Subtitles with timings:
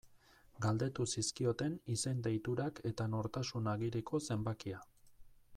[0.65, 4.85] Galdetu zizkioten izen-deiturak eta nortasun agiriko zenbakia.